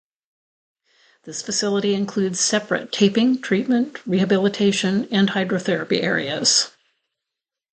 [1.25, 6.71] This facility includes separate taping, treatment, rehabilitation, and hydrotherapy areas.